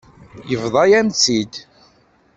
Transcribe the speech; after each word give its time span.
Yebḍa-yam-tt-id. 0.49 1.53